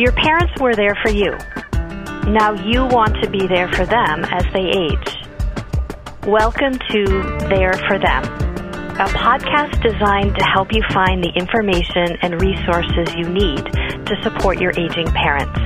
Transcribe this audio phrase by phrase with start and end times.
[0.00, 1.36] Your parents were there for you.
[2.32, 5.18] Now you want to be there for them as they age.
[6.26, 7.04] Welcome to
[7.50, 8.24] There for Them,
[8.96, 13.62] a podcast designed to help you find the information and resources you need
[14.06, 15.60] to support your aging parents.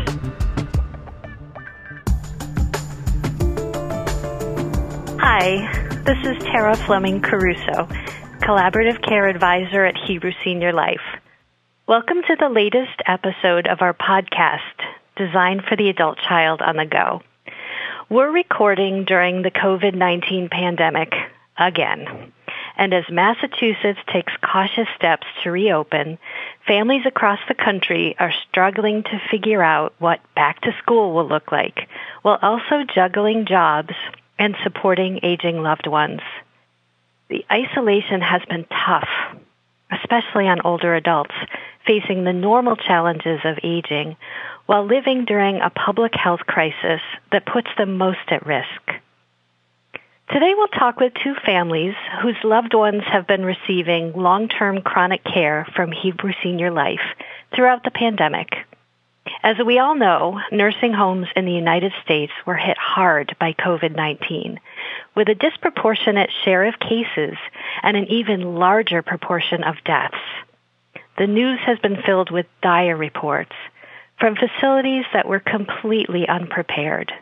[5.21, 7.87] Hi, this is Tara Fleming Caruso,
[8.43, 11.23] Collaborative Care Advisor at Hebrew Senior Life.
[11.87, 14.61] Welcome to the latest episode of our podcast,
[15.17, 17.21] designed for the adult child on the go.
[18.09, 21.13] We're recording during the COVID 19 pandemic
[21.59, 22.33] again.
[22.79, 26.17] And as Massachusetts takes cautious steps to reopen,
[26.67, 31.53] families across the country are struggling to figure out what back to school will look
[31.53, 31.87] like,
[32.23, 33.93] while also juggling jobs
[34.39, 36.23] and supporting aging loved ones.
[37.29, 39.09] The isolation has been tough,
[39.91, 41.35] especially on older adults
[41.87, 44.17] facing the normal challenges of aging
[44.67, 47.01] while living during a public health crisis
[47.33, 49.01] that puts them most at risk.
[50.31, 55.67] Today we'll talk with two families whose loved ones have been receiving long-term chronic care
[55.77, 57.05] from Hebrew Senior Life
[57.55, 58.49] throughout the pandemic.
[59.43, 64.59] As we all know, nursing homes in the United States were hit hard by COVID-19,
[65.15, 67.37] with a disproportionate share of cases
[67.83, 70.17] and an even larger proportion of deaths
[71.19, 73.53] the news has been filled with dire reports
[74.19, 77.13] from facilities that were completely unprepared.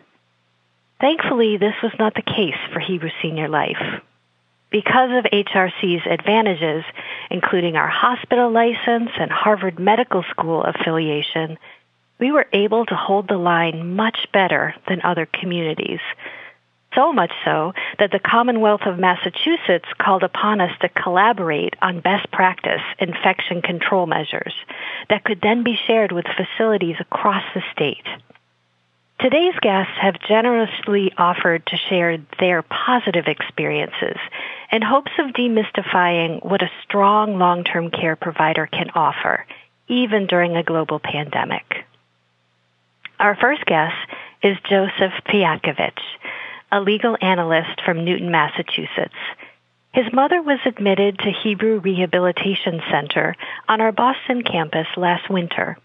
[1.01, 4.01] Thankfully, this was not the case for Hebrew Senior Life.
[4.71, 6.85] Because of HRC's advantages,
[7.31, 11.59] including our hospital license and Harvard Medical School affiliation,
[12.19, 16.01] we were able to hold the line much better than other communities
[16.95, 22.31] so much so that the Commonwealth of Massachusetts called upon us to collaborate on best
[22.31, 24.55] practice infection control measures
[25.09, 28.07] that could then be shared with facilities across the state.
[29.21, 34.17] Today's guests have generously offered to share their positive experiences
[34.73, 39.47] in hopes of demystifying what a strong long-term care provider can offer,
[39.87, 41.85] even during a global pandemic.
[43.21, 43.95] Our first guest
[44.43, 46.01] is Joseph Piakovich
[46.73, 49.15] a legal analyst from Newton, Massachusetts.
[49.93, 53.37] His mother was admitted to Hebrew Rehabilitation Center
[53.69, 55.77] on our Boston campus last winter.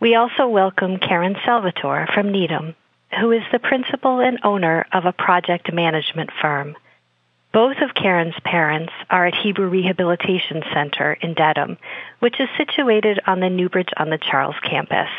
[0.00, 2.74] We also welcome Karen Salvatore from Needham,
[3.20, 6.74] who is the principal and owner of a project management firm.
[7.52, 11.76] Both of Karen's parents are at Hebrew Rehabilitation Center in Dedham,
[12.20, 15.10] which is situated on the Newbridge on the Charles campus.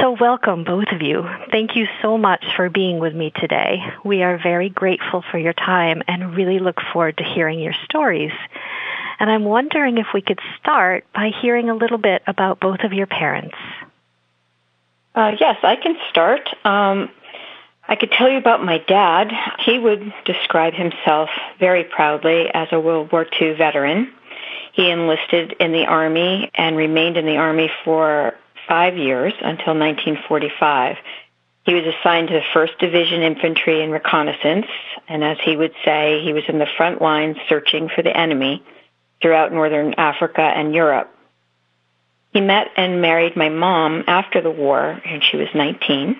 [0.00, 1.28] So, welcome, both of you.
[1.50, 3.78] Thank you so much for being with me today.
[4.04, 8.32] We are very grateful for your time and really look forward to hearing your stories.
[9.18, 12.92] And I'm wondering if we could start by hearing a little bit about both of
[12.92, 13.54] your parents.
[15.14, 16.48] Uh, yes, I can start.
[16.64, 17.10] Um,
[17.86, 19.30] I could tell you about my dad.
[19.58, 24.10] He would describe himself very proudly as a World War II veteran.
[24.72, 28.34] He enlisted in the Army and remained in the Army for
[28.72, 30.96] five years until 1945.
[31.66, 34.64] He was assigned to the 1st Division Infantry and Reconnaissance,
[35.06, 38.64] and as he would say, he was in the front lines searching for the enemy
[39.20, 41.14] throughout northern Africa and Europe.
[42.32, 46.16] He met and married my mom after the war, and she was 19.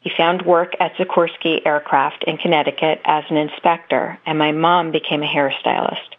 [0.00, 5.22] He found work at Sikorsky Aircraft in Connecticut as an inspector, and my mom became
[5.22, 6.10] a hairstylist.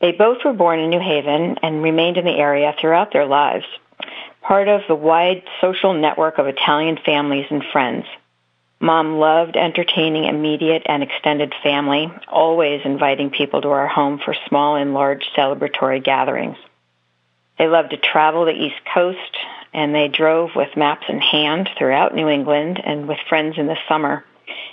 [0.00, 3.66] They both were born in New Haven and remained in the area throughout their lives
[4.48, 8.06] part of the wide social network of Italian families and friends.
[8.80, 14.76] Mom loved entertaining immediate and extended family, always inviting people to our home for small
[14.76, 16.56] and large celebratory gatherings.
[17.58, 19.36] They loved to travel the East Coast,
[19.74, 23.76] and they drove with maps in hand throughout New England and with friends in the
[23.86, 24.24] summer,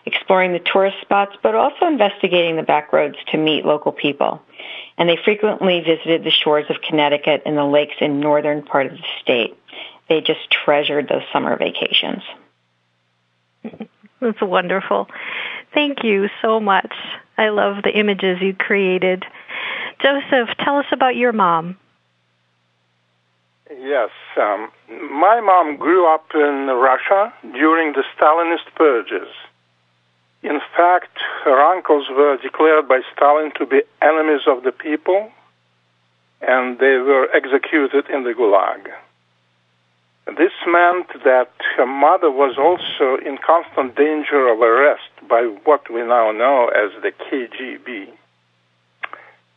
[0.06, 4.41] exploring the tourist spots, but also investigating the back roads to meet local people.
[4.97, 8.94] And they frequently visited the shores of Connecticut and the lakes in northern part of
[8.94, 9.58] the state
[10.09, 12.23] they just treasured those summer vacations.
[14.22, 15.07] That's wonderful.
[15.73, 16.93] Thank you so much.
[17.37, 19.25] I love the images you created.
[20.02, 21.78] Joseph, tell us about your mom.
[23.69, 29.28] Yes, um, my mom grew up in Russia during the Stalinist purges.
[30.43, 35.31] In fact, her uncles were declared by Stalin to be enemies of the people,
[36.41, 38.91] and they were executed in the Gulag.
[40.27, 46.01] This meant that her mother was also in constant danger of arrest by what we
[46.01, 48.09] now know as the KGB.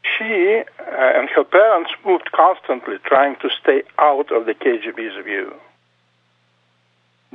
[0.02, 5.54] She uh, and her parents moved constantly, trying to stay out of the KGB's view.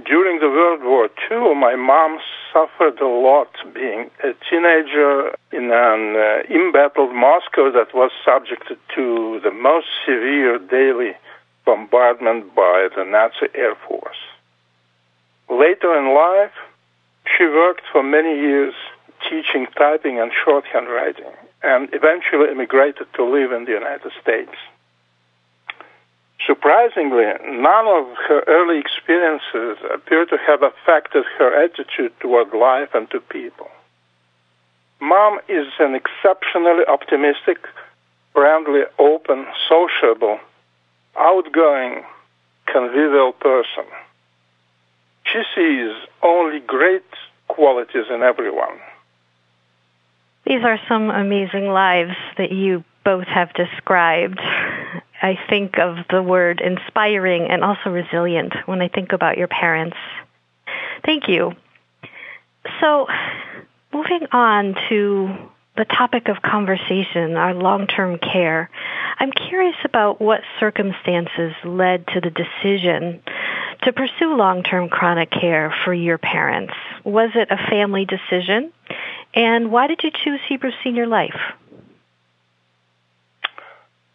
[0.06, 2.20] During the World War II, my mom
[2.52, 9.40] suffered a lot being a teenager in an uh, embattled Moscow that was subjected to
[9.44, 11.14] the most severe daily
[11.66, 14.18] bombardment by the Nazi Air Force.
[15.50, 16.54] Later in life,
[17.38, 18.74] she worked for many years
[19.30, 21.32] teaching typing and shorthand writing
[21.62, 24.52] and eventually immigrated to live in the United States.
[26.46, 33.10] Surprisingly, none of her early experiences appear to have affected her attitude toward life and
[33.12, 33.70] to people.
[35.00, 37.60] Mom is an exceptionally optimistic,
[38.34, 40.38] friendly, open, sociable,
[41.18, 42.04] outgoing,
[42.66, 43.86] convivial person.
[45.26, 47.06] She sees only great
[47.48, 48.80] qualities in everyone.
[50.46, 54.40] These are some amazing lives that you both have described.
[55.22, 59.98] I think of the word inspiring and also resilient when I think about your parents.
[61.06, 61.54] Thank you.
[62.82, 63.08] So,
[63.94, 68.70] moving on to the topic of conversation, our long term care,
[69.20, 73.22] I'm curious about what circumstances led to the decision
[73.84, 76.74] to pursue long term chronic care for your parents.
[77.04, 78.72] Was it a family decision?
[79.34, 81.40] And why did you choose Hebrew Senior Life?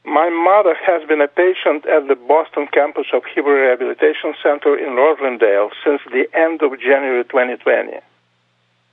[0.05, 4.97] My mother has been a patient at the Boston campus of Hebrew Rehabilitation Center in
[4.97, 7.99] Roslindale since the end of January 2020.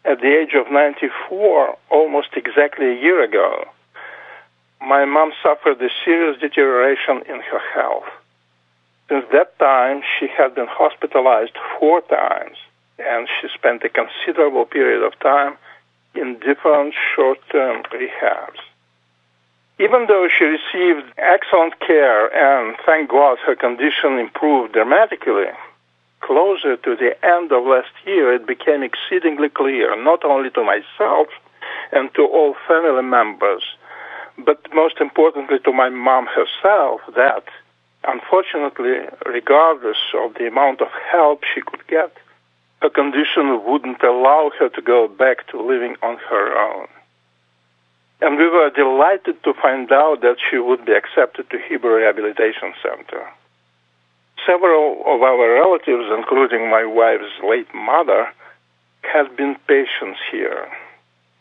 [0.05, 3.65] At the age of 94, almost exactly a year ago,
[4.79, 8.05] my mom suffered a serious deterioration in her health.
[9.09, 12.57] Since that time, she had been hospitalized four times,
[12.99, 15.57] and she spent a considerable period of time
[16.13, 18.61] in different short-term rehabs.
[19.79, 25.49] Even though she received excellent care and thank God her condition improved dramatically,
[26.25, 31.27] closer to the end of last year it became exceedingly clear, not only to myself
[31.91, 33.63] and to all family members,
[34.43, 37.45] but most importantly to my mom herself, that
[38.07, 42.11] unfortunately, regardless of the amount of help she could get,
[42.81, 46.87] her condition wouldn't allow her to go back to living on her own.
[48.21, 52.73] And we were delighted to find out that she would be accepted to Hebrew Rehabilitation
[52.81, 53.25] Center.
[54.45, 58.27] Several of our relatives, including my wife's late mother,
[59.01, 60.67] had been patients here,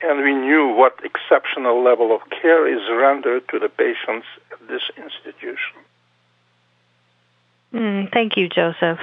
[0.01, 4.83] and we knew what exceptional level of care is rendered to the patients at this
[4.97, 5.77] institution.
[7.73, 9.01] Mm, thank you, Joseph.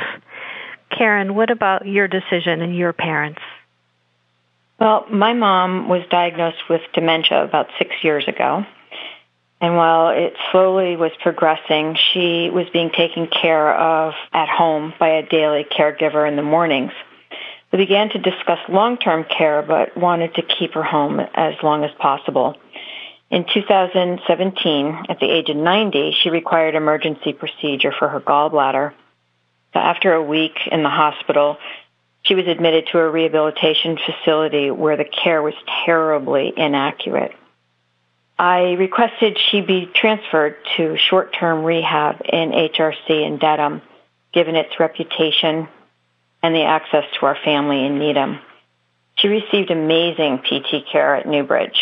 [0.89, 3.41] Karen, what about your decision and your parents?
[4.79, 8.65] Well, my mom was diagnosed with dementia about six years ago.
[9.61, 15.09] And while it slowly was progressing, she was being taken care of at home by
[15.09, 16.91] a daily caregiver in the mornings.
[17.71, 21.91] We began to discuss long-term care, but wanted to keep her home as long as
[21.99, 22.57] possible.
[23.29, 28.93] In 2017, at the age of 90, she required emergency procedure for her gallbladder.
[29.73, 31.57] After a week in the hospital,
[32.23, 35.53] she was admitted to a rehabilitation facility where the care was
[35.85, 37.31] terribly inaccurate.
[38.41, 43.83] I requested she be transferred to short-term rehab in HRC in Dedham,
[44.33, 45.67] given its reputation
[46.41, 48.39] and the access to our family in Needham.
[49.17, 51.79] She received amazing PT care at Newbridge,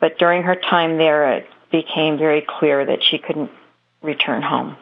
[0.00, 3.50] but during her time there, it became very clear that she couldn't
[4.00, 4.78] return home.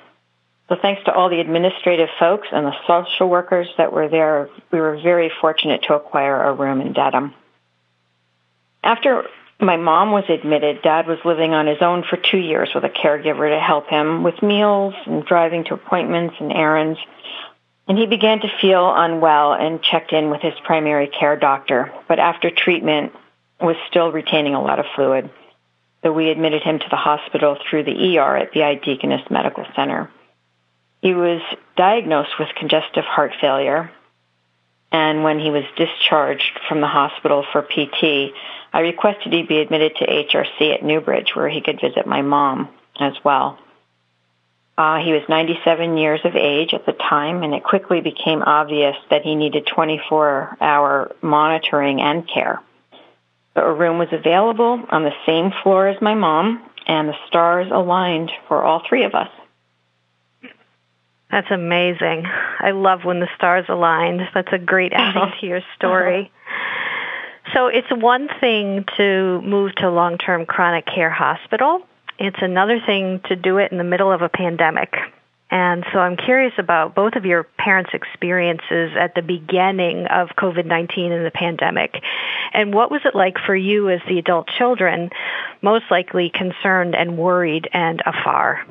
[0.68, 4.80] So thanks to all the administrative folks and the social workers that were there, we
[4.80, 7.34] were very fortunate to acquire a room in Dedham.
[8.84, 9.25] After
[9.60, 12.88] my mom was admitted, Dad was living on his own for two years with a
[12.88, 16.98] caregiver to help him with meals and driving to appointments and errands.
[17.88, 22.18] And he began to feel unwell and checked in with his primary care doctor, but
[22.18, 23.12] after treatment
[23.60, 25.30] was still retaining a lot of fluid.
[26.02, 30.08] So we admitted him to the hospital through the ER at BI Deaconess Medical Center.
[31.02, 31.40] He was
[31.76, 33.90] diagnosed with congestive heart failure,
[34.92, 38.32] and when he was discharged from the hospital for PT,
[38.72, 42.68] I requested he be admitted to HRC at Newbridge where he could visit my mom
[43.00, 43.58] as well.
[44.76, 48.94] Uh, he was 97 years of age at the time, and it quickly became obvious
[49.10, 52.62] that he needed 24-hour monitoring and care.
[53.54, 57.68] So a room was available on the same floor as my mom, and the stars
[57.72, 59.30] aligned for all three of us.
[61.28, 62.25] That's amazing.
[62.26, 64.20] I love when the stars aligned.
[64.32, 66.30] That's a great ending to your story.
[67.54, 71.82] So it's one thing to move to a long-term chronic care hospital,
[72.18, 74.94] it's another thing to do it in the middle of a pandemic.
[75.50, 80.66] And so I'm curious about both of your parents' experiences at the beginning of COVID
[80.66, 82.02] 19 and the pandemic.
[82.52, 85.10] And what was it like for you as the adult children,
[85.62, 88.66] most likely concerned and worried and afar?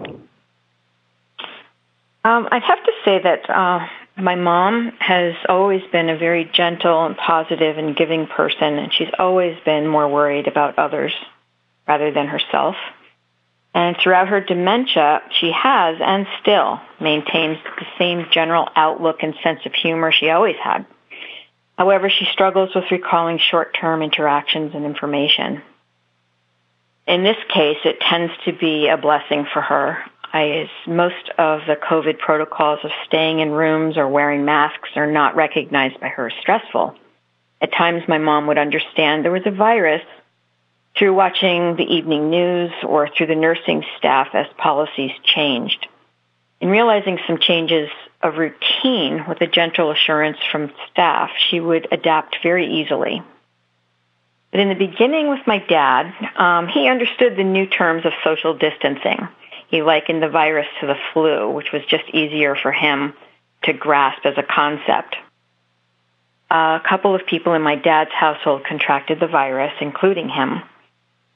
[2.24, 3.88] Um, I'd have to say that uh,
[4.18, 9.12] my mom has always been a very gentle and positive and giving person, and she's
[9.18, 11.14] always been more worried about others
[11.88, 12.76] rather than herself.
[13.74, 19.60] And throughout her dementia, she has and still maintains the same general outlook and sense
[19.66, 20.86] of humor she always had.
[21.78, 25.62] However, she struggles with recalling short-term interactions and information.
[27.06, 30.00] In this case, it tends to be a blessing for her.
[30.34, 35.36] I, most of the COVID protocols of staying in rooms or wearing masks are not
[35.36, 36.96] recognized by her as stressful.
[37.62, 40.04] At times, my mom would understand there was a virus
[40.98, 45.88] through watching the evening news or through the nursing staff as policies changed.
[46.60, 47.90] In realizing some changes
[48.22, 53.22] of routine with a gentle assurance from staff, she would adapt very easily.
[54.52, 58.58] But in the beginning with my dad, um, he understood the new terms of social
[58.58, 59.28] distancing.
[59.68, 63.14] He likened the virus to the flu, which was just easier for him
[63.64, 65.16] to grasp as a concept.
[66.50, 70.62] A couple of people in my dad's household contracted the virus, including him.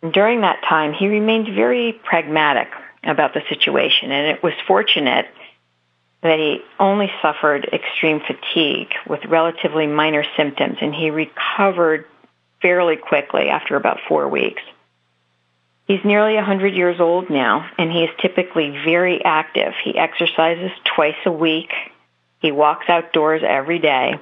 [0.10, 2.70] During that time, he remained very pragmatic
[3.04, 5.28] about the situation, and it was fortunate
[6.24, 12.06] that he only suffered extreme fatigue with relatively minor symptoms, and he recovered
[12.62, 14.62] fairly quickly after about four weeks.
[15.91, 19.74] He's nearly 100 years old now, and he is typically very active.
[19.83, 21.74] He exercises twice a week.
[22.39, 24.13] He walks outdoors every day.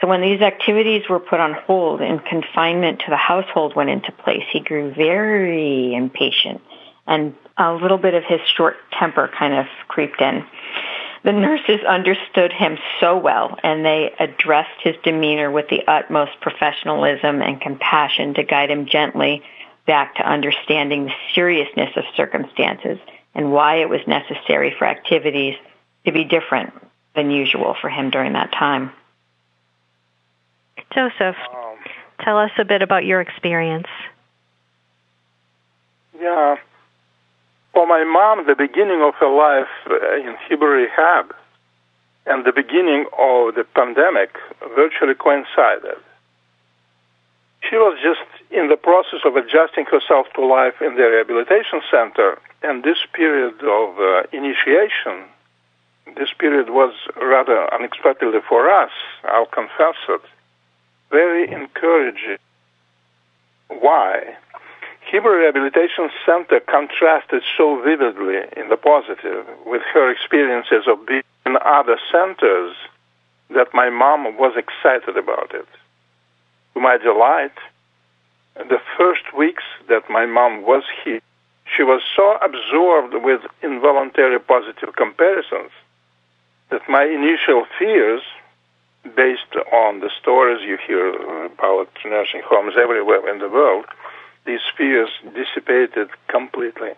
[0.00, 4.12] So when these activities were put on hold and confinement to the household went into
[4.12, 6.62] place, he grew very impatient
[7.06, 10.46] and a little bit of his short temper kind of creeped in.
[11.22, 17.42] The nurses understood him so well and they addressed his demeanor with the utmost professionalism
[17.42, 19.42] and compassion to guide him gently
[19.90, 22.96] back to understanding the seriousness of circumstances
[23.34, 25.56] and why it was necessary for activities
[26.04, 26.72] to be different
[27.16, 28.92] than usual for him during that time.
[30.94, 31.76] Joseph, um,
[32.20, 33.88] tell us a bit about your experience.
[36.20, 36.54] Yeah.
[37.72, 41.34] For my mom, the beginning of her life uh, in Hebrew rehab
[42.26, 44.36] and the beginning of the pandemic
[44.76, 45.98] virtually coincided.
[47.68, 52.38] She was just in the process of adjusting herself to life in the rehabilitation center,
[52.62, 55.28] and this period of uh, initiation,
[56.16, 58.90] this period was rather unexpectedly for us,
[59.24, 60.22] I'll confess it,
[61.10, 62.38] very encouraging.
[63.68, 64.36] Why?
[65.10, 71.56] Hebrew Rehabilitation Center contrasted so vividly in the positive with her experiences of being in
[71.64, 72.74] other centers
[73.50, 75.66] that my mom was excited about it.
[76.74, 77.56] To my delight,
[78.56, 81.20] the first weeks that my mom was here,
[81.76, 85.70] she was so absorbed with involuntary positive comparisons
[86.70, 88.22] that my initial fears
[89.16, 93.86] based on the stories you hear about nursing homes everywhere in the world,
[94.44, 96.90] these fears dissipated completely.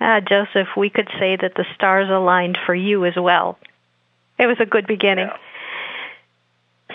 [0.00, 3.58] Ah, Joseph, we could say that the stars aligned for you as well.
[4.38, 5.26] It was a good beginning.
[5.26, 5.36] Yeah.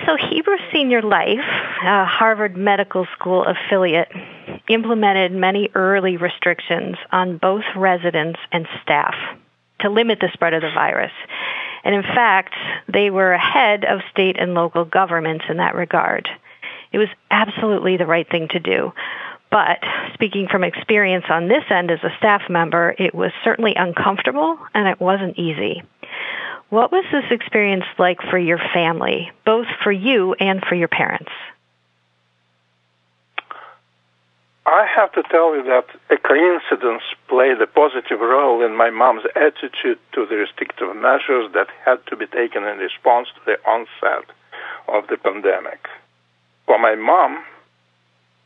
[0.05, 1.45] So, Hebrew Senior Life,
[1.83, 4.11] a Harvard Medical School affiliate,
[4.67, 9.13] implemented many early restrictions on both residents and staff
[9.81, 11.11] to limit the spread of the virus.
[11.83, 12.55] And in fact,
[12.91, 16.27] they were ahead of state and local governments in that regard.
[16.91, 18.93] It was absolutely the right thing to do.
[19.51, 19.79] But
[20.15, 24.87] speaking from experience on this end as a staff member, it was certainly uncomfortable and
[24.87, 25.83] it wasn't easy.
[26.73, 31.29] What was this experience like for your family, both for you and for your parents?
[34.65, 39.21] I have to tell you that a coincidence played a positive role in my mom's
[39.35, 44.25] attitude to the restrictive measures that had to be taken in response to the onset
[44.87, 45.87] of the pandemic.
[46.65, 47.43] For my mom,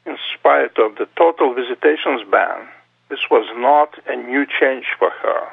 [0.06, 2.68] in spite of the total visitations ban,
[3.08, 5.48] this was not a new change for her.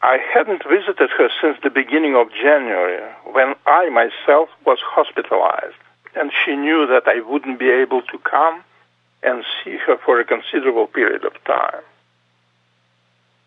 [0.00, 3.02] I hadn't visited her since the beginning of January,
[3.32, 5.74] when I myself was hospitalized,
[6.14, 8.62] and she knew that I wouldn't be able to come
[9.24, 11.82] and see her for a considerable period of time.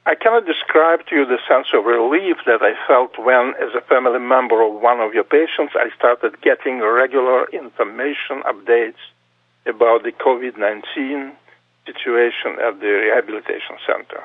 [0.05, 3.81] I cannot describe to you the sense of relief that I felt when, as a
[3.81, 8.99] family member of one of your patients, I started getting regular information updates
[9.65, 11.31] about the COVID 19
[11.85, 14.21] situation at the rehabilitation center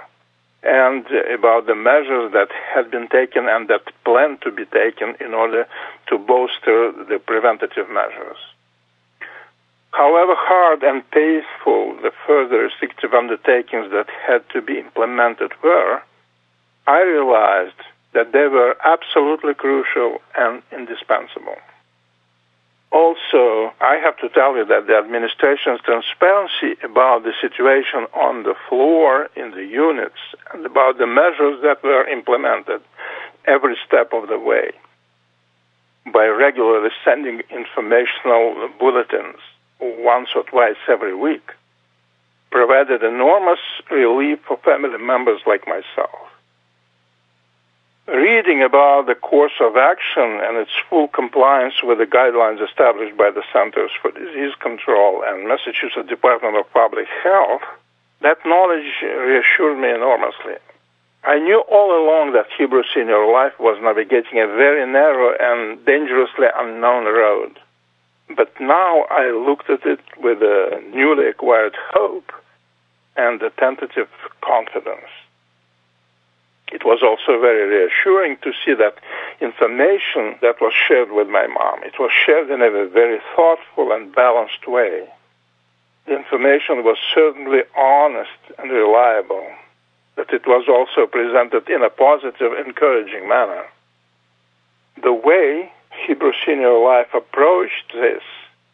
[0.62, 5.34] and about the measures that had been taken and that plan to be taken in
[5.34, 5.66] order
[6.08, 8.38] to bolster the preventative measures.
[9.92, 16.02] However hard and painful the further restrictive undertakings that had to be implemented were,
[16.86, 17.80] I realized
[18.12, 21.56] that they were absolutely crucial and indispensable.
[22.92, 28.54] Also, I have to tell you that the administration's transparency about the situation on the
[28.68, 30.20] floor in the units
[30.52, 32.80] and about the measures that were implemented
[33.44, 34.70] every step of the way
[36.12, 39.40] by regularly sending informational bulletins
[39.80, 41.50] once or twice every week
[42.50, 43.58] provided enormous
[43.90, 46.30] relief for family members like myself
[48.06, 53.30] reading about the course of action and its full compliance with the guidelines established by
[53.30, 57.62] the Centers for Disease Control and Massachusetts Department of Public Health,
[58.22, 60.54] that knowledge reassured me enormously.
[61.24, 66.46] I knew all along that Hebrew Senior Life was navigating a very narrow and dangerously
[66.56, 67.58] unknown road.
[68.36, 72.30] But now I looked at it with a newly acquired hope
[73.16, 74.08] and a tentative
[74.40, 75.10] confidence.
[76.72, 78.98] It was also very reassuring to see that
[79.40, 84.14] information that was shared with my mom, it was shared in a very thoughtful and
[84.14, 85.06] balanced way.
[86.06, 89.46] The information was certainly honest and reliable,
[90.16, 93.64] that it was also presented in a positive, encouraging manner.
[95.02, 95.72] The way
[96.06, 98.22] Hebrew Senior Life approached this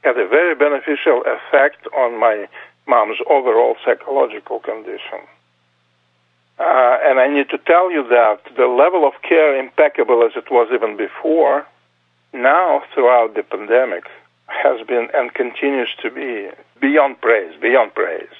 [0.02, 2.48] had a very beneficial effect on my
[2.86, 5.20] mom's overall psychological condition.
[6.58, 10.50] Uh, and I need to tell you that the level of care, impeccable as it
[10.50, 11.66] was even before,
[12.32, 14.04] now throughout the pandemic,
[14.46, 16.48] has been and continues to be
[16.80, 18.34] beyond praise, beyond praise.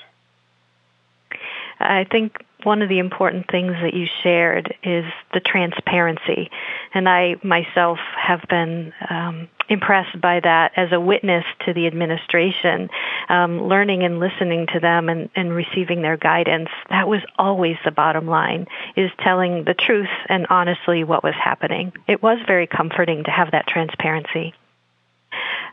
[1.83, 6.51] I think one of the important things that you shared is the transparency.
[6.95, 12.89] And I myself have been um, impressed by that as a witness to the administration,
[13.29, 16.69] um, learning and listening to them and, and receiving their guidance.
[16.91, 21.93] That was always the bottom line, is telling the truth and honestly what was happening.
[22.07, 24.55] It was very comforting to have that transparency.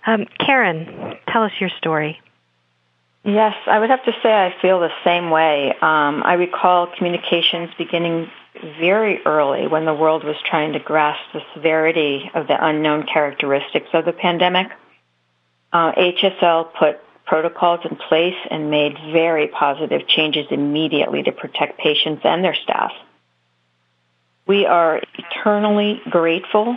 [0.06, 2.20] Um, Karen, tell us your story.
[3.24, 5.72] Yes, I would have to say I feel the same way.
[5.82, 8.32] Um, I recall communications beginning
[8.80, 13.90] very early when the world was trying to grasp the severity of the unknown characteristics
[13.94, 14.68] of the pandemic.
[15.72, 22.22] Uh, HSL put protocols in place and made very positive changes immediately to protect patients
[22.24, 22.92] and their staff.
[24.48, 26.76] We are eternally grateful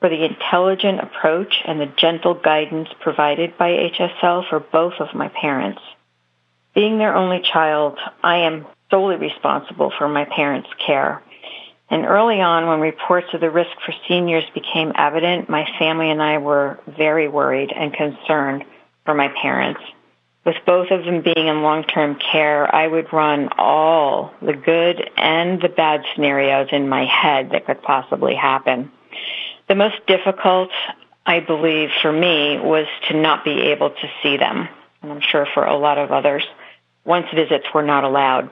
[0.00, 5.28] for the intelligent approach and the gentle guidance provided by HSL for both of my
[5.28, 5.80] parents.
[6.74, 11.22] Being their only child, I am solely responsible for my parents' care.
[11.90, 16.22] And early on, when reports of the risk for seniors became evident, my family and
[16.22, 18.64] I were very worried and concerned
[19.04, 19.80] for my parents.
[20.44, 25.60] With both of them being in long-term care, I would run all the good and
[25.60, 28.90] the bad scenarios in my head that could possibly happen.
[29.70, 30.70] The most difficult,
[31.24, 34.68] I believe, for me was to not be able to see them.
[35.00, 36.42] And I'm sure for a lot of others,
[37.04, 38.50] once visits were not allowed.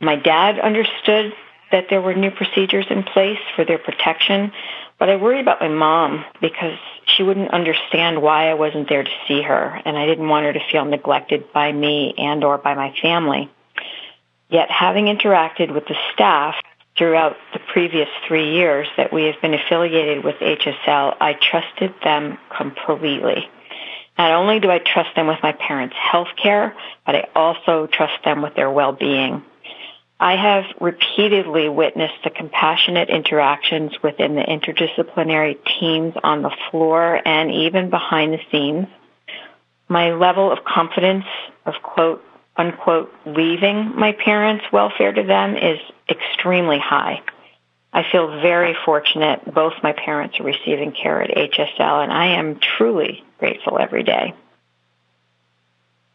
[0.00, 1.34] My dad understood
[1.70, 4.52] that there were new procedures in place for their protection,
[4.98, 6.78] but I worry about my mom because
[7.14, 10.54] she wouldn't understand why I wasn't there to see her, and I didn't want her
[10.54, 13.50] to feel neglected by me and or by my family.
[14.48, 16.54] Yet having interacted with the staff
[17.02, 22.38] throughout the previous three years that we have been affiliated with HSL, I trusted them
[22.56, 23.50] completely.
[24.16, 28.22] Not only do I trust them with my parents' health care, but I also trust
[28.24, 29.42] them with their well-being.
[30.20, 37.50] I have repeatedly witnessed the compassionate interactions within the interdisciplinary teams on the floor and
[37.50, 38.86] even behind the scenes.
[39.88, 41.24] My level of confidence
[41.66, 42.22] of quote,
[42.56, 47.22] unquote, leaving my parents' welfare to them is extremely high.
[47.92, 52.58] I feel very fortunate both my parents are receiving care at HSL, and I am
[52.58, 54.34] truly grateful every day.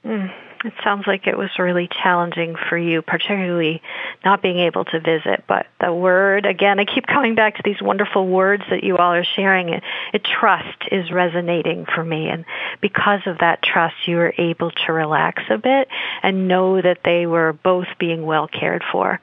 [0.03, 0.33] Mm,
[0.65, 3.81] it sounds like it was really challenging for you, particularly
[4.23, 5.43] not being able to visit.
[5.47, 9.13] But the word, again, I keep coming back to these wonderful words that you all
[9.13, 9.69] are sharing.
[9.69, 12.29] It, it trust is resonating for me.
[12.29, 12.45] And
[12.81, 15.87] because of that trust, you were able to relax a bit
[16.23, 19.19] and know that they were both being well cared for.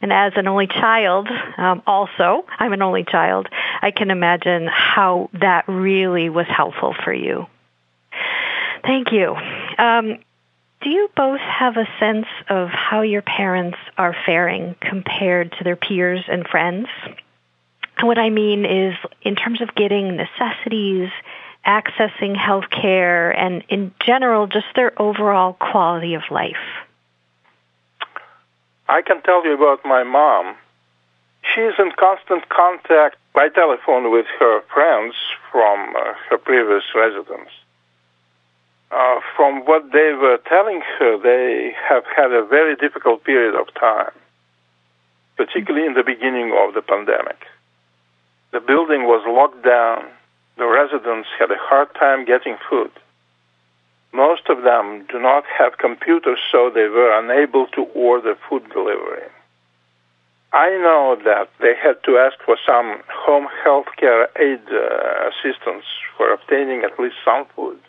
[0.00, 3.48] And as an only child, um, also, I'm an only child,
[3.80, 7.46] I can imagine how that really was helpful for you.
[8.82, 9.34] Thank you.
[9.78, 10.18] Um,
[10.84, 15.76] do you both have a sense of how your parents are faring compared to their
[15.76, 16.88] peers and friends?
[18.02, 21.08] What I mean is, in terms of getting necessities,
[21.66, 26.84] accessing health care, and in general, just their overall quality of life.
[28.86, 30.54] I can tell you about my mom.
[31.54, 35.14] She's in constant contact by telephone with her friends
[35.50, 37.48] from uh, her previous residence.
[38.90, 43.72] Uh, from what they were telling her, they have had a very difficult period of
[43.74, 44.12] time,
[45.36, 47.46] particularly in the beginning of the pandemic.
[48.52, 50.06] The building was locked down.
[50.56, 52.92] The residents had a hard time getting food.
[54.12, 59.26] Most of them do not have computers, so they were unable to order food delivery.
[60.52, 65.84] I know that they had to ask for some home health care aid uh, assistance
[66.16, 67.80] for obtaining at least some food.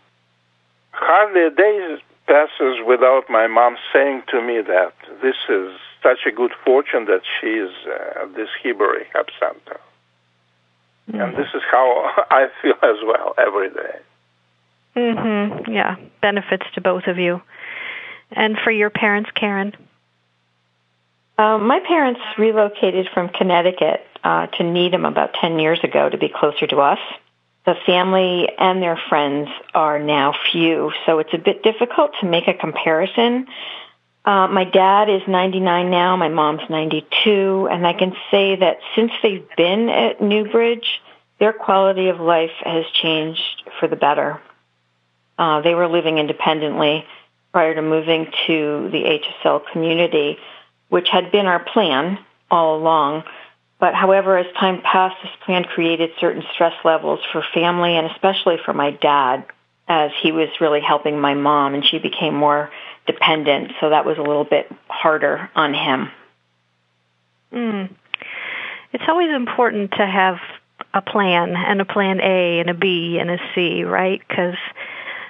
[0.96, 6.32] Hardly a day passes without my mom saying to me that this is such a
[6.32, 9.80] good fortune that she is uh, this Hebrew Rehab Center.
[11.10, 11.22] Mm-hmm.
[11.22, 14.00] And this is how I feel as well every day.
[14.96, 15.68] Mhm.
[15.68, 17.42] Yeah, benefits to both of you.
[18.32, 19.76] And for your parents, Karen?
[21.38, 26.30] Uh, my parents relocated from Connecticut uh, to Needham about 10 years ago to be
[26.30, 27.00] closer to us
[27.66, 32.48] the family and their friends are now few, so it's a bit difficult to make
[32.48, 33.48] a comparison.
[34.24, 39.12] Uh, my dad is 99 now, my mom's 92, and I can say that since
[39.22, 41.02] they've been at Newbridge,
[41.40, 44.42] their quality of life has changed for the better.
[45.38, 47.06] Uh, they were living independently
[47.52, 50.38] prior to moving to the HSL community,
[50.90, 53.24] which had been our plan all along.
[53.80, 58.58] But however, as time passed, this plan created certain stress levels for family and especially
[58.64, 59.46] for my dad
[59.88, 62.72] as he was really helping my mom and she became more
[63.06, 63.74] dependent.
[63.80, 66.12] So that was a little bit harder on him.
[67.54, 67.90] Mm.
[68.94, 70.38] It's always important to have
[70.94, 74.22] a plan and a plan A and a B and a C, right?
[74.28, 74.56] Because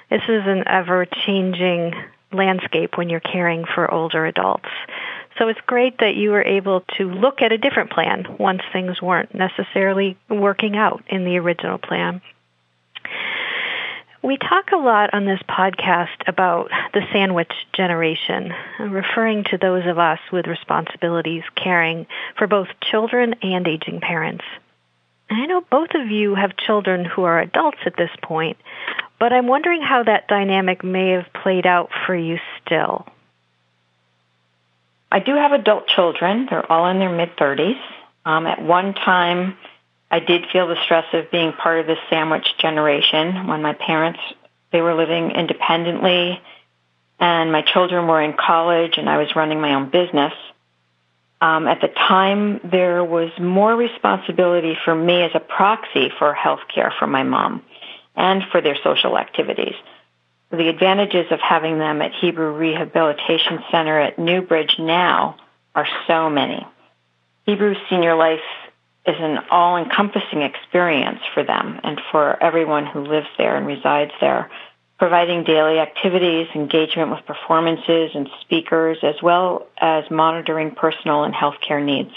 [0.10, 1.94] this is an ever changing
[2.32, 4.70] landscape when you're caring for older adults.
[5.38, 9.02] So it's great that you were able to look at a different plan once things
[9.02, 12.22] weren't necessarily working out in the original plan.
[14.24, 20.00] We talk a lot on this podcast about the sandwich generation, referring to those of
[20.00, 24.44] us with responsibilities caring for both children and aging parents.
[25.30, 28.58] I know both of you have children who are adults at this point,
[29.20, 33.06] but I'm wondering how that dynamic may have played out for you still.
[35.12, 36.48] I do have adult children.
[36.50, 37.80] They're all in their mid 30s.
[38.26, 39.58] Um, at one time,
[40.10, 44.20] I did feel the stress of being part of this sandwich generation when my parents
[44.72, 46.42] they were living independently
[47.20, 50.34] and my children were in college and I was running my own business.
[51.40, 56.62] Um, at the time, there was more responsibility for me as a proxy for health
[56.74, 57.62] care for my mom
[58.16, 59.76] and for their social activities.
[60.52, 65.38] The advantages of having them at Hebrew Rehabilitation Center at Newbridge now
[65.74, 66.66] are so many.
[67.46, 68.40] Hebrew Senior Life
[69.06, 74.50] is an all-encompassing experience for them and for everyone who lives there and resides there,
[74.98, 81.84] providing daily activities, engagement with performances and speakers, as well as monitoring personal and healthcare
[81.84, 82.12] needs.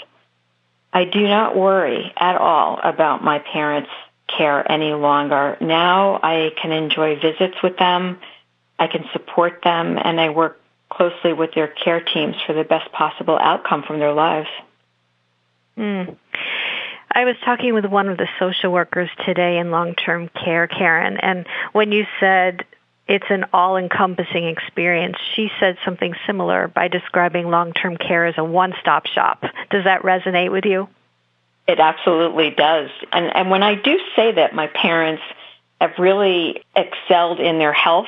[0.91, 3.89] I do not worry at all about my parents'
[4.37, 5.57] care any longer.
[5.61, 8.19] Now I can enjoy visits with them.
[8.77, 12.91] I can support them and I work closely with their care teams for the best
[12.91, 14.49] possible outcome from their lives.
[15.77, 16.17] Mm.
[17.11, 21.45] I was talking with one of the social workers today in long-term care, Karen, and
[21.71, 22.65] when you said
[23.07, 29.07] it's an all-encompassing experience, she said something similar by describing long-term care as a one-stop
[29.07, 29.43] shop.
[29.71, 30.87] Does that resonate with you?
[31.69, 32.89] It absolutely does.
[33.11, 35.21] And, and when I do say that my parents
[35.79, 38.07] have really excelled in their health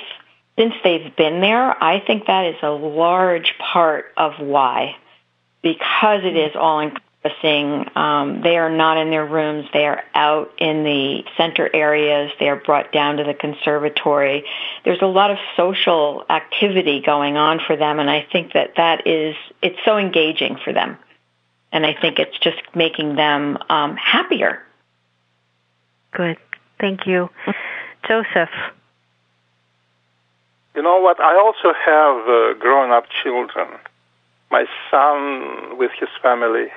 [0.58, 4.96] since they've been there, I think that is a large part of why.
[5.62, 10.52] Because it is all encompassing, um, they are not in their rooms, they are out
[10.58, 14.44] in the center areas, they are brought down to the conservatory.
[14.86, 19.06] There's a lot of social activity going on for them, and I think that that
[19.06, 20.98] is, it's so engaging for them
[21.72, 24.62] and I think it's just making them um, happier.
[26.12, 26.38] Good.
[26.80, 27.30] Thank you.
[28.08, 28.50] Joseph.
[30.76, 31.20] You know what?
[31.20, 33.68] I also have uh, grown up children.
[34.50, 36.68] My son, with his family,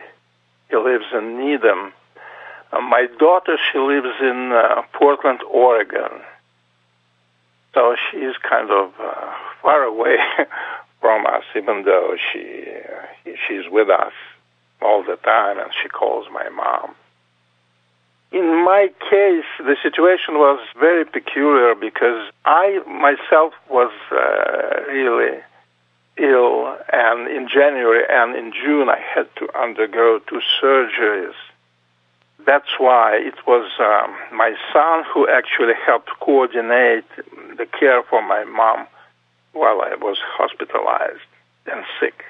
[0.70, 1.92] he lives in Needham.
[2.72, 6.20] Uh, my daughter, she lives in uh, Portland, Oregon.
[7.72, 10.16] So she's kind of uh, far away
[11.00, 14.12] from us, even though she uh, she's with us
[14.82, 16.94] all the time, and she calls my mom.
[18.32, 25.38] In my case, the situation was very peculiar because I myself was uh, really
[26.16, 31.34] ill, and in January and in June I had to undergo two surgeries.
[32.44, 37.08] That's why it was um, my son who actually helped coordinate
[37.56, 38.86] the care for my mom
[39.52, 41.30] while I was hospitalized
[41.66, 42.24] and sick.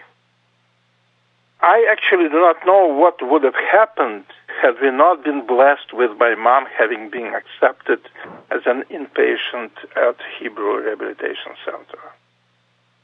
[1.64, 4.26] I actually do not know what would have happened
[4.60, 8.00] had we not been blessed with my mom having been accepted
[8.50, 12.04] as an inpatient at Hebrew Rehabilitation Center.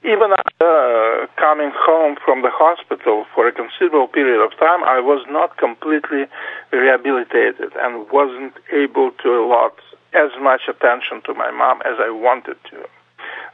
[0.04, 5.00] Even after uh, coming home from the hospital for a considerable period of time, I
[5.00, 6.26] was not completely
[6.70, 9.76] rehabilitated and wasn't able to allot
[10.12, 12.84] as much attention to my mom as I wanted to.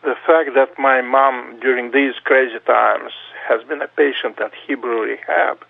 [0.07, 3.11] The fact that my mom, during these crazy times,
[3.49, 5.65] has been a patient at Hebrew Rehab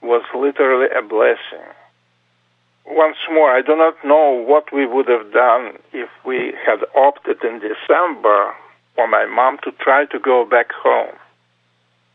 [0.00, 1.68] was literally a blessing.
[2.86, 7.44] Once more, I do not know what we would have done if we had opted
[7.44, 8.54] in December
[8.94, 11.14] for my mom to try to go back home,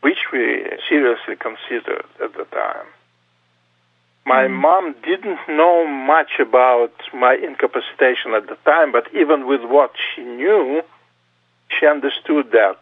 [0.00, 2.88] which we seriously considered at the time.
[4.26, 9.62] My mm mom didn't know much about my incapacitation at the time, but even with
[9.62, 10.82] what she knew,
[11.78, 12.78] she understood that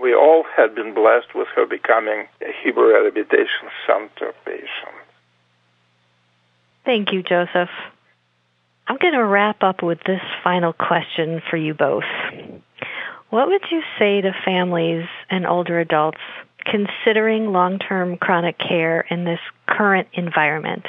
[0.00, 4.96] we all had been blessed with her becoming a Hebrew Rehabilitation Center patient.
[6.84, 7.70] Thank you, Joseph.
[8.88, 12.04] I'm going to wrap up with this final question for you both.
[13.30, 16.18] What would you say to families and older adults
[16.64, 20.86] considering long term chronic care in this current environment?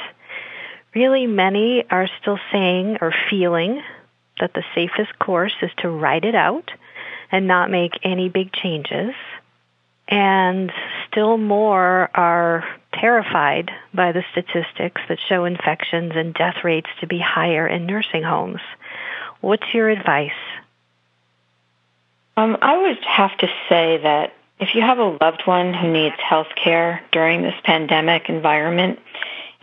[0.94, 3.82] Really, many are still saying or feeling
[4.40, 6.70] that the safest course is to ride it out
[7.30, 9.14] and not make any big changes.
[10.06, 10.70] And
[11.08, 17.18] still more are terrified by the statistics that show infections and death rates to be
[17.18, 18.60] higher in nursing homes.
[19.40, 20.30] What's your advice?
[22.36, 26.16] Um, I would have to say that if you have a loved one who needs
[26.18, 28.98] health care during this pandemic environment,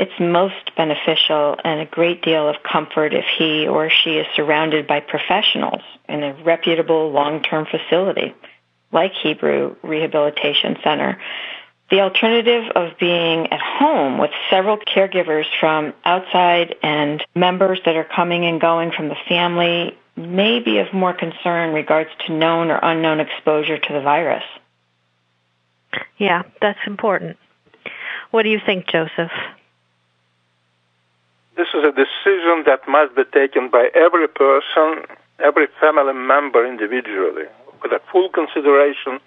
[0.02, 4.88] it's most beneficial and a great deal of comfort if he or she is surrounded
[4.88, 8.34] by professionals in a reputable long-term facility
[8.92, 11.22] like Hebrew Rehabilitation Center.
[11.92, 18.04] The alternative of being at home with several caregivers from outside and members that are
[18.04, 22.80] coming and going from the family may be of more concern regards to known or
[22.82, 24.44] unknown exposure to the virus.
[26.18, 27.38] Yeah, that's important.
[28.32, 29.32] What do you think, Joseph?
[31.62, 35.06] This is a decision that must be taken by every person
[35.38, 37.46] every family member individually,
[37.84, 39.20] with a full consideration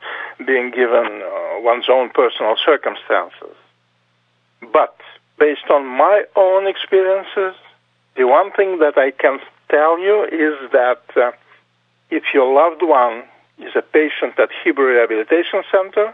[0.45, 3.55] being given uh, one's own personal circumstances.
[4.73, 4.97] But
[5.39, 7.55] based on my own experiences,
[8.17, 11.31] the one thing that I can tell you is that uh,
[12.11, 13.23] if your loved one
[13.61, 16.13] is a patient at Hebrew Rehabilitation Center,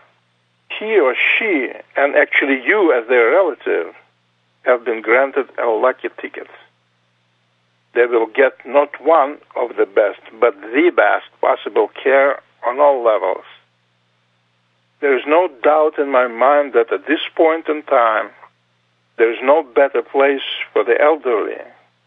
[0.78, 3.94] he or she, and actually you as their relative,
[4.62, 6.48] have been granted a lucky ticket
[7.94, 13.02] they will get not one of the best, but the best possible care on all
[13.02, 13.44] levels.
[15.00, 18.30] There is no doubt in my mind that at this point in time,
[19.16, 21.60] there is no better place for the elderly,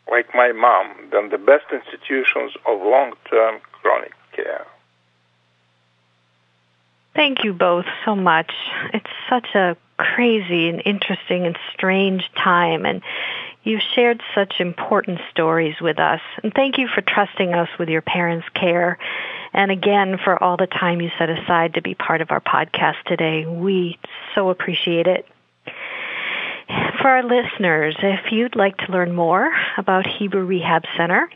[0.09, 4.65] like my mom, than the best institutions of long-term chronic care.
[7.23, 8.51] Thank you both so much.
[8.93, 13.01] It's such a crazy and interesting and strange time and
[13.65, 18.01] You've shared such important stories with us, and thank you for trusting us with your
[18.01, 18.97] parents' care.
[19.53, 23.01] And again, for all the time you set aside to be part of our podcast
[23.05, 23.45] today.
[23.45, 23.97] We
[24.35, 25.25] so appreciate it.
[27.01, 31.29] For our listeners, if you'd like to learn more about Hebrew Rehab Center,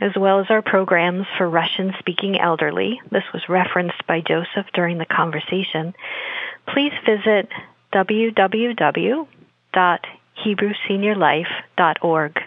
[0.00, 4.98] as well as our programs for Russian speaking elderly, this was referenced by Joseph during
[4.98, 5.94] the conversation,
[6.66, 7.48] please visit
[7.92, 9.26] www
[10.44, 12.40] HebrewSeniorLife.org.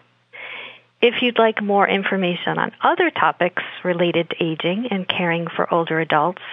[1.02, 6.00] If you'd like more information on other topics related to aging and caring for older
[6.00, 6.44] adults,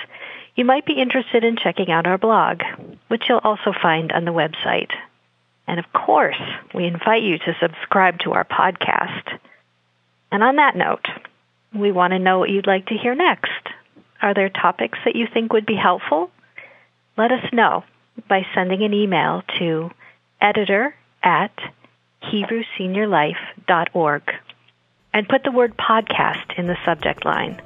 [0.55, 2.63] you might be interested in checking out our blog,
[3.09, 4.91] which you'll also find on the website.
[5.67, 6.41] And of course,
[6.75, 9.39] we invite you to subscribe to our podcast.
[10.31, 11.07] And on that note,
[11.75, 13.51] we want to know what you'd like to hear next.
[14.21, 16.31] Are there topics that you think would be helpful?
[17.17, 17.85] Let us know
[18.29, 19.91] by sending an email to
[20.41, 21.53] editor at
[22.25, 24.23] HebrewSeniorLife.org
[25.15, 27.61] and put the word podcast in the subject line.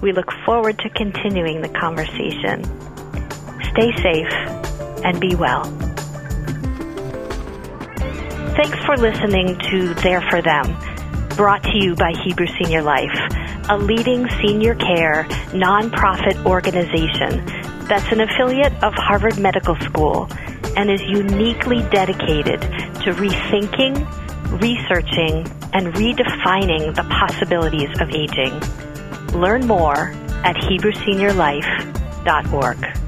[0.00, 2.64] We look forward to continuing the conversation.
[3.72, 4.32] Stay safe
[5.04, 5.64] and be well.
[8.54, 10.66] Thanks for listening to There for Them,
[11.36, 13.16] brought to you by Hebrew Senior Life,
[13.68, 17.46] a leading senior care nonprofit organization
[17.86, 20.28] that's an affiliate of Harvard Medical School
[20.76, 24.04] and is uniquely dedicated to rethinking,
[24.60, 28.60] researching, and redefining the possibilities of aging.
[29.38, 30.12] Learn more
[30.44, 33.01] at HebrewSeniorLife.org.